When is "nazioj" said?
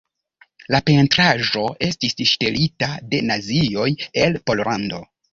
3.27-3.85